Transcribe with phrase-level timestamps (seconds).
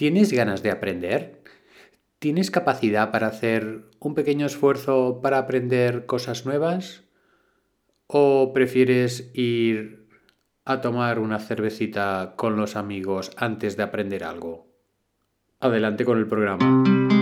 [0.00, 1.42] ¿Tienes ganas de aprender?
[2.18, 7.04] ¿Tienes capacidad para hacer un pequeño esfuerzo para aprender cosas nuevas?
[8.06, 10.08] ¿O prefieres ir
[10.64, 14.68] a tomar una cervecita con los amigos antes de aprender algo?
[15.60, 17.19] Adelante con el programa.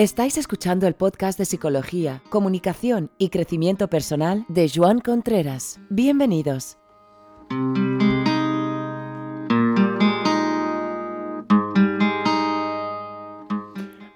[0.00, 5.78] Estáis escuchando el podcast de Psicología, Comunicación y Crecimiento Personal de Joan Contreras.
[5.90, 6.78] Bienvenidos.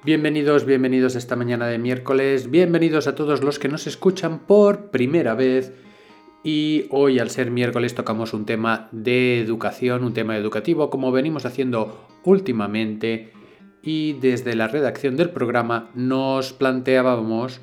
[0.02, 5.34] Bienvenidos, bienvenidos esta mañana de miércoles, bienvenidos a todos los que nos escuchan por primera
[5.34, 5.74] vez.
[6.42, 11.44] Y hoy al ser miércoles tocamos un tema de educación, un tema educativo como venimos
[11.44, 13.34] haciendo últimamente
[13.84, 17.60] y desde la redacción del programa nos planteábamos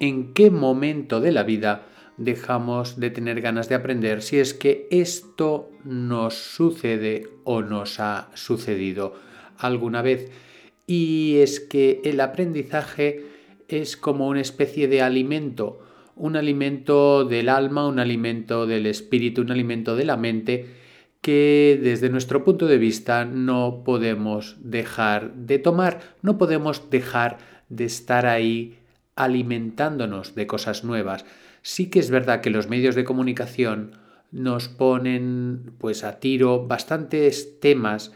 [0.00, 1.86] en qué momento de la vida
[2.18, 8.30] dejamos de tener ganas de aprender si es que esto nos sucede o nos ha
[8.34, 9.14] sucedido
[9.56, 10.30] alguna vez.
[10.86, 13.24] Y es que el aprendizaje
[13.68, 15.80] es como una especie de alimento,
[16.16, 20.81] un alimento del alma, un alimento del espíritu, un alimento de la mente
[21.22, 27.84] que desde nuestro punto de vista no podemos dejar de tomar, no podemos dejar de
[27.84, 28.78] estar ahí
[29.14, 31.24] alimentándonos de cosas nuevas.
[31.62, 33.92] Sí que es verdad que los medios de comunicación
[34.32, 38.12] nos ponen pues a tiro bastantes temas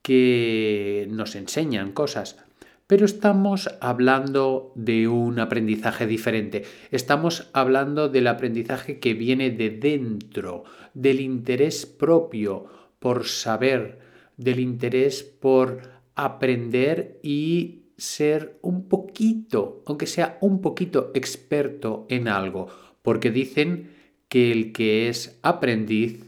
[0.00, 2.45] que nos enseñan cosas,
[2.86, 6.64] pero estamos hablando de un aprendizaje diferente.
[6.90, 12.66] Estamos hablando del aprendizaje que viene de dentro, del interés propio
[12.98, 13.98] por saber,
[14.36, 15.82] del interés por
[16.14, 22.68] aprender y ser un poquito, aunque sea un poquito experto en algo,
[23.02, 23.90] porque dicen
[24.28, 26.24] que el que es aprendiz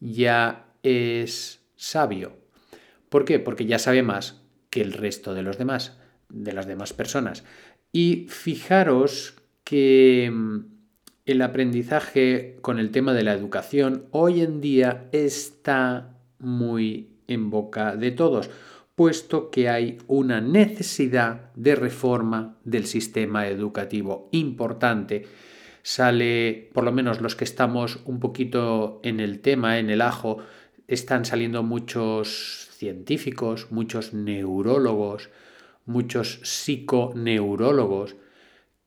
[0.00, 2.32] ya es sabio.
[3.08, 3.38] ¿Por qué?
[3.38, 7.44] Porque ya sabe más que el resto de los demás, de las demás personas.
[7.92, 9.34] Y fijaros
[9.64, 10.58] que mm,
[11.26, 17.96] el aprendizaje con el tema de la educación hoy en día está muy en boca
[17.96, 18.50] de todos,
[18.94, 25.26] puesto que hay una necesidad de reforma del sistema educativo importante.
[25.82, 30.38] Sale, por lo menos los que estamos un poquito en el tema, en el ajo,
[30.88, 35.30] están saliendo muchos científicos, muchos neurólogos,
[35.88, 38.16] muchos psiconeurólogos,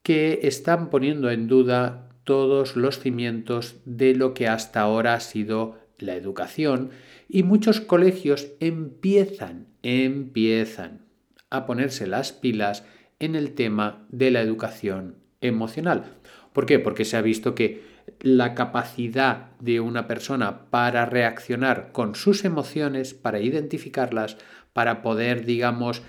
[0.03, 5.79] que están poniendo en duda todos los cimientos de lo que hasta ahora ha sido
[5.99, 6.91] la educación
[7.27, 11.05] y muchos colegios empiezan, empiezan
[11.49, 12.83] a ponerse las pilas
[13.19, 16.05] en el tema de la educación emocional.
[16.53, 16.79] ¿Por qué?
[16.79, 17.83] Porque se ha visto que
[18.19, 24.37] la capacidad de una persona para reaccionar con sus emociones, para identificarlas,
[24.73, 26.01] para poder, digamos,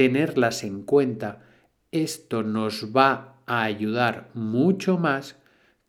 [0.00, 1.42] tenerlas en cuenta,
[1.92, 5.36] esto nos va a ayudar mucho más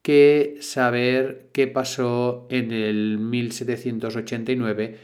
[0.01, 4.97] que saber qué pasó en el 1789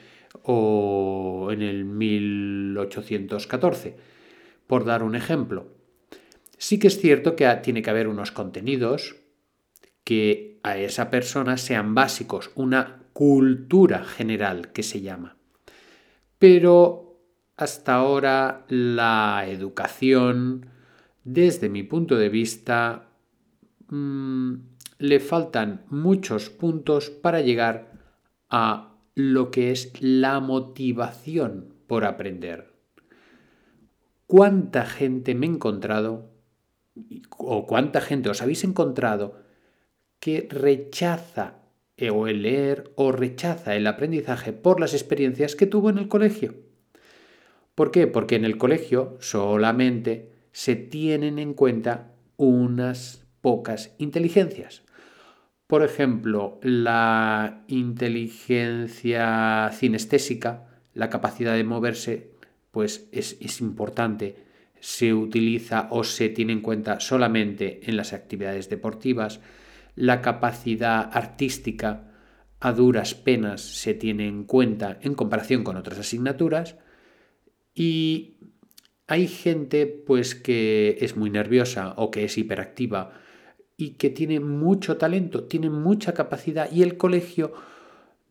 [0.43, 3.95] o en el 1814,
[4.67, 5.69] por dar un ejemplo.
[6.57, 9.15] Sí que es cierto que tiene que haber unos contenidos,
[10.03, 15.37] que a esa persona sean básicos, una cultura general que se llama.
[16.39, 17.06] Pero
[17.57, 20.67] hasta ahora la educación,
[21.23, 23.09] desde mi punto de vista,
[23.89, 24.53] mm,
[24.99, 27.91] le faltan muchos puntos para llegar
[28.49, 32.73] a lo que es la motivación por aprender.
[34.27, 36.31] ¿Cuánta gente me he encontrado
[37.37, 39.41] o cuánta gente os habéis encontrado
[40.19, 41.67] que rechaza
[42.11, 46.66] o el leer o rechaza el aprendizaje por las experiencias que tuvo en el colegio.
[47.77, 48.07] ¿Por qué?
[48.07, 54.81] Porque en el colegio solamente se tienen en cuenta unas pocas inteligencias.
[55.67, 60.65] Por ejemplo, la inteligencia cinestésica,
[60.95, 62.31] la capacidad de moverse,
[62.71, 64.37] pues es, es importante.
[64.79, 69.39] Se utiliza o se tiene en cuenta solamente en las actividades deportivas
[69.95, 72.11] la capacidad artística
[72.59, 76.75] a duras penas se tiene en cuenta en comparación con otras asignaturas
[77.77, 78.37] y
[79.05, 83.13] hay gente pues que es muy nerviosa o que es hiperactiva
[83.77, 87.53] y que tiene mucho talento, tiene mucha capacidad y el colegio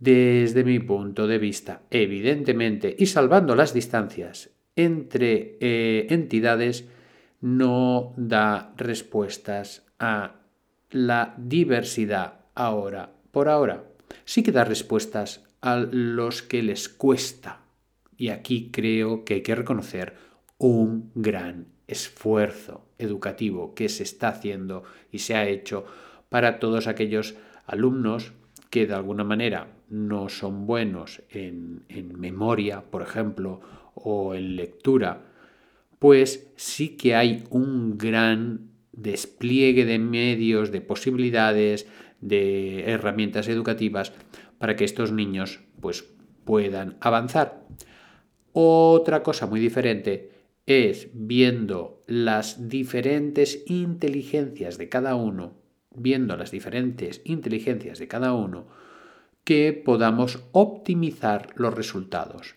[0.00, 6.84] desde mi punto de vista, evidentemente, y salvando las distancias entre eh, entidades,
[7.40, 10.40] no da respuestas a
[10.90, 13.84] la diversidad ahora por ahora.
[14.24, 17.65] Sí que da respuestas a los que les cuesta.
[18.16, 20.14] Y aquí creo que hay que reconocer
[20.58, 25.84] un gran esfuerzo educativo que se está haciendo y se ha hecho
[26.28, 27.34] para todos aquellos
[27.66, 28.32] alumnos
[28.70, 31.84] que de alguna manera no son buenos en,
[32.18, 33.60] memoria, por ejemplo,
[33.94, 35.22] o en lectura,
[35.98, 41.86] pues sí que hay un gran despliegue de medios, de posibilidades,
[42.20, 44.12] de herramientas educativas
[44.58, 46.04] para que estos niños pues,
[46.44, 47.64] puedan avanzar.
[48.58, 50.30] Otra cosa muy diferente
[50.64, 55.52] es viendo las diferentes inteligencias de cada uno,
[55.94, 58.66] viendo las diferentes inteligencias de cada uno,
[59.44, 62.54] que podamos optimizar los resultados.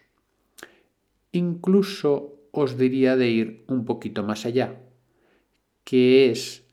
[1.34, 4.80] Incluso os diría de ir un poquito más allá,
[5.84, 6.66] que es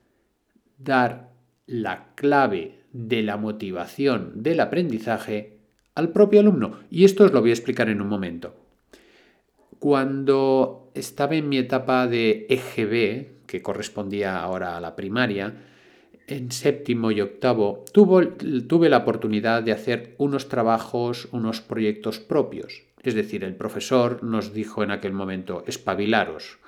[0.78, 1.32] dar
[1.66, 5.58] la clave de la motivación del aprendizaje
[5.96, 6.78] al propio alumno.
[6.92, 8.65] Y esto os lo voy a explicar en un momento.
[9.78, 15.54] Cuando estaba en mi etapa de EGB, que correspondía ahora a la primaria,
[16.26, 22.82] en séptimo y octavo tuve la oportunidad de hacer unos trabajos, unos proyectos propios.
[23.02, 26.58] Es decir, el profesor nos dijo en aquel momento, espabilaros,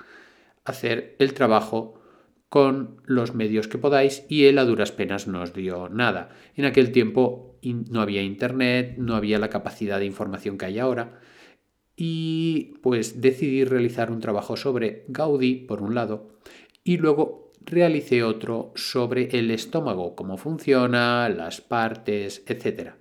[0.63, 1.99] hacer el trabajo
[2.47, 6.29] con los medios que podáis y él a duras penas nos dio nada.
[6.55, 11.19] En aquel tiempo no había internet, no había la capacidad de información que hay ahora
[12.01, 16.29] y pues decidí realizar un trabajo sobre Gaudí por un lado
[16.81, 22.93] y luego realicé otro sobre el estómago, cómo funciona, las partes, etc.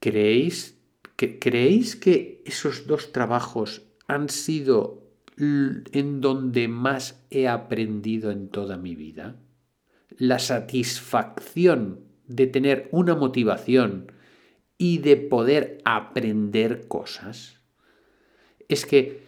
[0.00, 0.82] ¿Creéis
[1.16, 5.06] ¿Creéis que esos dos trabajos han sido
[5.36, 9.36] en donde más he aprendido en toda mi vida?
[10.18, 14.10] La satisfacción de tener una motivación
[14.82, 17.60] y de poder aprender cosas.
[18.66, 19.22] Es que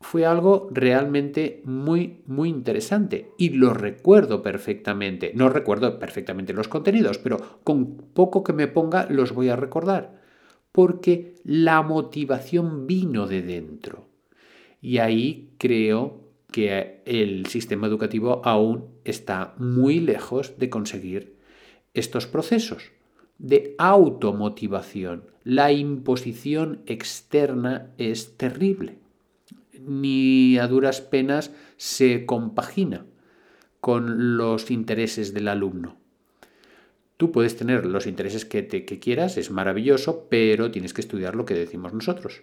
[0.00, 5.32] fue algo realmente muy, muy interesante y lo recuerdo perfectamente.
[5.34, 10.20] No recuerdo perfectamente los contenidos, pero con poco que me ponga los voy a recordar
[10.70, 14.06] porque la motivación vino de dentro.
[14.80, 16.20] Y ahí creo
[16.52, 21.34] que el sistema educativo aún está muy lejos de conseguir
[21.94, 22.92] estos procesos
[23.42, 25.24] de automotivación.
[25.44, 28.98] La imposición externa es terrible.
[29.84, 33.04] Ni a duras penas se compagina
[33.80, 35.96] con los intereses del alumno.
[37.16, 41.44] Tú puedes tener los intereses que, te, quieras, es maravilloso, pero tienes que estudiar lo
[41.44, 42.42] que decimos nosotros.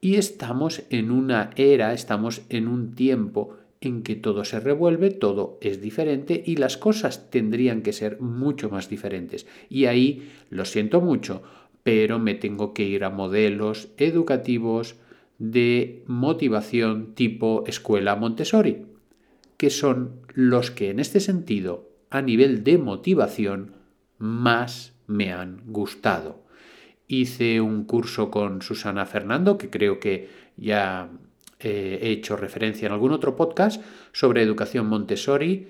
[0.00, 5.58] Y estamos en una era, estamos en un tiempo en que todo se revuelve, todo
[5.60, 9.46] es diferente y las cosas tendrían que ser mucho más diferentes.
[9.68, 11.42] Y ahí lo siento mucho,
[11.82, 14.96] pero me tengo que ir a modelos educativos
[15.38, 18.84] de motivación tipo escuela Montessori,
[19.56, 23.72] que son los que en este sentido, a nivel de motivación,
[24.18, 26.44] más me han gustado.
[27.08, 31.10] Hice un curso con Susana Fernando, que creo que ya
[31.60, 35.68] eh, he hecho referencia en algún otro podcast, sobre educación Montessori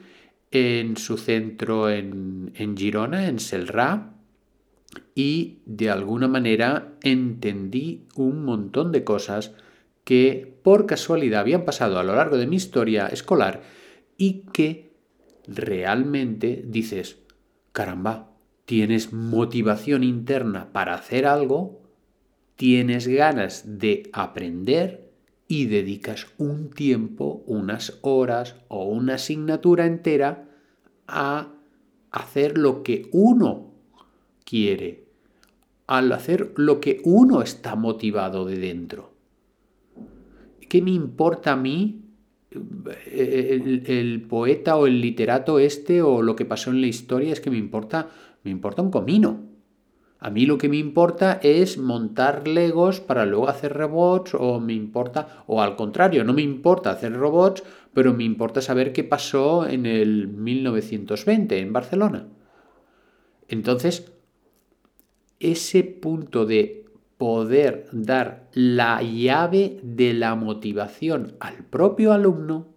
[0.51, 4.14] en su centro en, Girona, en Selrà,
[5.14, 9.53] y de alguna manera entendí un montón de cosas
[10.05, 13.62] que por casualidad habían pasado a lo largo de mi historia escolar
[14.17, 14.91] y que
[15.47, 17.19] realmente dices,
[17.73, 18.31] caramba,
[18.64, 21.81] tienes motivación interna para hacer algo,
[22.57, 25.10] tienes ganas de aprender
[25.50, 30.49] y dedicas un tiempo, unas horas o una asignatura entera
[31.09, 31.49] a
[32.12, 33.73] hacer lo que uno
[34.45, 35.07] quiere,
[35.88, 39.12] al hacer lo que uno está motivado de dentro.
[40.69, 42.04] ¿Qué me importa a mí
[42.52, 47.33] el, el, poeta o el literato este o lo que pasó en la historia?
[47.33, 48.09] Es que me importa
[48.45, 49.50] me importa un comino.
[50.23, 54.75] A mí lo que me importa es montar Legos para luego hacer robots o me
[54.75, 57.62] importa, o al contrario, no me importa hacer robots,
[57.95, 62.29] pero me importa saber qué pasó en el 1920 en Barcelona.
[63.49, 64.12] Entonces,
[65.41, 66.85] ese punto de
[67.17, 72.69] poder dar la llave de la motivación al propio alumno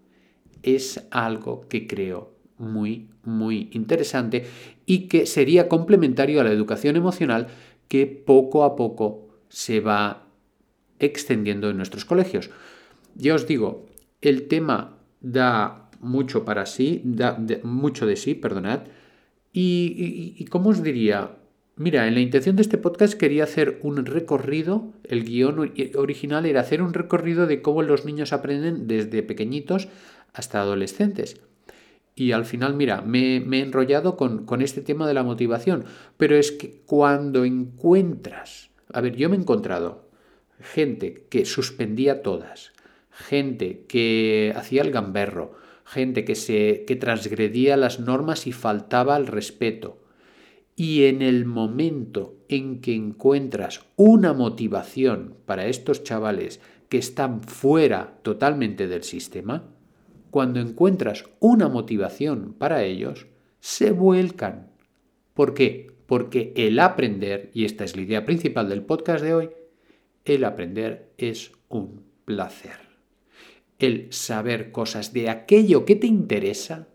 [0.64, 4.46] es algo que creo muy, muy interesante
[4.86, 7.48] y que sería complementario a la educación emocional
[7.88, 10.28] que poco a poco se va
[11.00, 12.50] extendiendo en nuestros colegios.
[13.16, 13.86] Ya os digo,
[14.22, 18.82] el tema da mucho para sí, da mucho de sí, perdonad,
[19.56, 21.38] Y, y, ¿cómo os diría?
[21.76, 26.62] Mira, en la intención de este podcast quería hacer un recorrido, el guion original era
[26.62, 29.90] hacer un recorrido de cómo los niños aprenden desde pequeñitos
[30.34, 31.40] hasta adolescentes.
[32.16, 35.86] Y al final, mira, me, he enrollado con, con, este tema de la motivación,
[36.18, 40.10] pero es que cuando encuentras, a ver, yo me he encontrado
[40.60, 42.72] gente que suspendía todas,
[43.10, 45.56] gente que hacía el gamberro,
[45.86, 50.00] gente que, se, que transgredía las normas y faltaba al respeto.
[50.76, 58.20] Y en el momento en que encuentras una motivación para estos chavales que están fuera
[58.24, 59.70] totalmente del sistema,
[60.34, 63.28] cuando encuentras una motivación para ellos,
[63.60, 64.72] se vuelcan.
[65.36, 65.92] ¿Por qué?
[66.08, 69.50] Porque el aprender, y esta es la idea principal del podcast de hoy,
[70.26, 72.80] el aprender es un placer.
[73.78, 76.88] El saber cosas de aquello que te interesa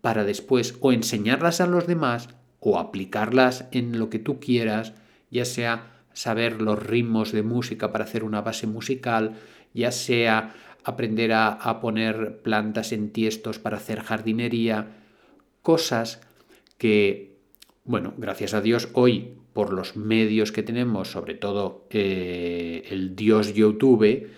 [0.00, 4.94] para después o enseñarlas a los demás o aplicarlas en lo que tú quieras,
[5.30, 9.36] ya sea saber los ritmos de música para hacer una base musical,
[9.72, 14.88] ya sea aprender a, poner plantas en tiestos para hacer jardinería,
[15.62, 16.20] cosas
[16.78, 17.36] que,
[17.84, 23.54] bueno, gracias a Dios, hoy por los medios que tenemos, sobre todo eh, el Dios
[23.54, 24.28] YouTube,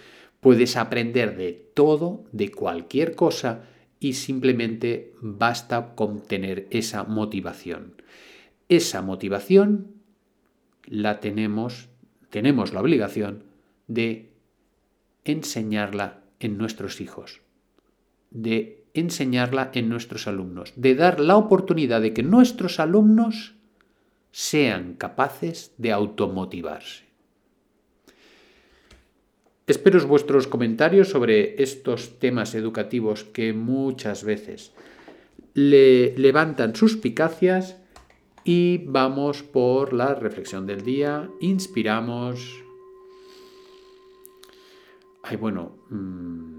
[0.40, 3.64] puedes aprender de todo, de cualquier cosa,
[3.98, 7.94] y simplemente basta con tener esa motivación.
[8.68, 9.88] Esa motivación
[10.84, 11.88] la tenemos,
[12.30, 13.42] tenemos la obligación
[13.88, 14.30] de
[15.24, 17.40] enseñarla en nuestros hijos,
[18.30, 23.54] de enseñarla en nuestros alumnos, de dar la oportunidad de que nuestros alumnos
[24.30, 27.04] sean capaces de automotivarse.
[29.66, 34.72] Espero vuestros comentarios sobre estos temas educativos que muchas veces
[35.54, 37.76] le levantan suspicacias
[38.44, 41.28] y vamos por la reflexión del día.
[41.40, 42.62] Inspiramos
[45.26, 46.56] ay, bueno, mm,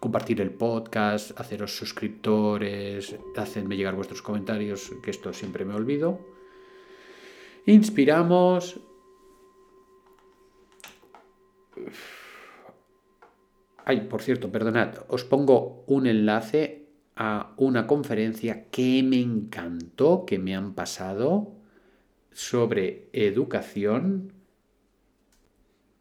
[0.00, 6.18] compartir el podcast, haceros suscriptores, hacenme llegar vuestros comentarios, que esto siempre me olvido.
[7.66, 8.80] Inspiramos.
[13.84, 20.38] Ay, por cierto, perdonad, os pongo un enlace a una conferencia que me encantó, que
[20.38, 21.52] me han pasado
[22.32, 24.32] sobre educación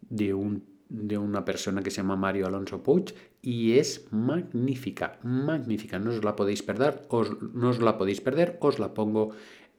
[0.10, 6.00] de un de una persona que se llama Mario Alonso Puig y es magnífica, magnífica.
[6.00, 9.32] No os la podéis perder, os, no os la podéis perder, os la pongo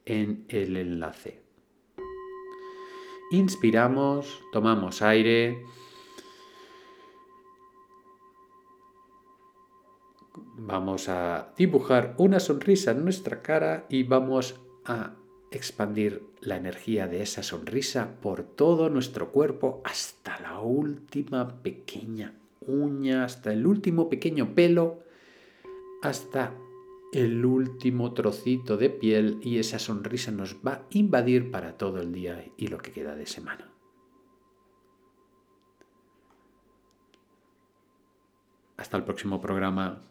[0.05, 1.41] en el enlace.
[3.31, 5.63] Inspiramos, tomamos aire.
[10.59, 15.15] Vamos a dibujar una sonrisa en nuestra cara y vamos a
[15.57, 22.33] expandir la energía de esa sonrisa por todo nuestro cuerpo hasta la última pequeña
[22.67, 25.03] uña, hasta el último pequeño pelo,
[26.01, 26.53] hasta
[27.13, 32.11] el último trocito de piel y esa sonrisa nos va a invadir para todo el
[32.11, 33.71] día y lo que queda de semana.
[38.75, 40.03] Hasta el próximo programa.